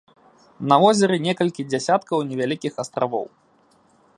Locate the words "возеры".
0.83-1.15